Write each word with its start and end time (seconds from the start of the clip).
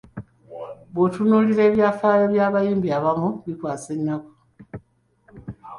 Bw’otunuulira 0.93 1.61
ebyafaayo 1.69 2.25
by’abayimbi 2.33 2.87
abamu 2.97 3.29
bikwasa 3.45 3.89
ennaku. 3.97 4.31